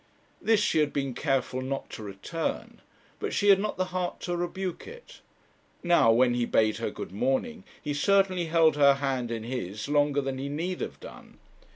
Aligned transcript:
This 0.41 0.59
she 0.59 0.79
had 0.79 0.91
been 0.91 1.13
careful 1.13 1.61
not 1.61 1.91
to 1.91 2.01
return, 2.01 2.81
but 3.19 3.35
she 3.35 3.49
had 3.49 3.59
not 3.59 3.77
the 3.77 3.85
heart 3.93 4.19
to 4.21 4.35
rebuke 4.35 4.87
it. 4.87 5.21
Now, 5.83 6.11
when 6.11 6.33
he 6.33 6.45
bade 6.47 6.77
her 6.77 6.89
good 6.89 7.11
morning, 7.11 7.63
he 7.79 7.93
certainly 7.93 8.45
held 8.45 8.77
her 8.77 8.95
hand 8.95 9.29
in 9.29 9.43
his 9.43 9.87
longer 9.87 10.19
than 10.21 10.39
he 10.39 10.49
need 10.49 10.81
have 10.81 10.99
done. 10.99 11.37